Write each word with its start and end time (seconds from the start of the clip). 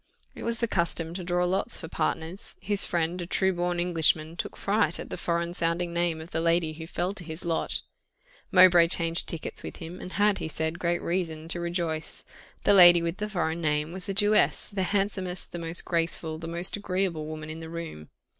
It 0.33 0.41
was 0.41 0.57
the 0.57 0.67
custom 0.67 1.13
to 1.13 1.23
draw 1.23 1.45
lots 1.45 1.79
for 1.79 1.87
partners. 1.87 2.55
His 2.59 2.85
friend, 2.85 3.21
a 3.21 3.27
true 3.27 3.53
born 3.53 3.79
Englishman, 3.79 4.35
took 4.35 4.57
fright 4.57 4.99
at 4.99 5.11
the 5.11 5.15
foreign 5.15 5.53
sounding 5.53 5.93
name 5.93 6.19
of 6.21 6.31
the 6.31 6.41
lady 6.41 6.73
who 6.73 6.87
fell 6.87 7.13
to 7.13 7.23
his 7.23 7.45
lot 7.45 7.83
Mowbray 8.51 8.87
changed 8.87 9.29
tickets 9.29 9.61
with 9.61 9.75
him, 9.75 10.01
and 10.01 10.13
had, 10.13 10.39
he 10.39 10.47
said, 10.47 10.79
great 10.79 11.03
reason 11.03 11.47
to 11.49 11.59
rejoice. 11.59 12.25
The 12.63 12.73
lady 12.73 13.03
with 13.03 13.17
the 13.17 13.29
foreign 13.29 13.61
name 13.61 13.91
was 13.91 14.09
a 14.09 14.13
Jewess, 14.15 14.69
the 14.69 14.81
handsomest, 14.89 15.51
the 15.51 15.59
most 15.59 15.85
graceful, 15.85 16.39
the 16.39 16.47
most 16.47 16.75
agreeable 16.75 17.27
woman 17.27 17.51
in 17.51 17.59
the 17.59 17.69
room. 17.69 18.09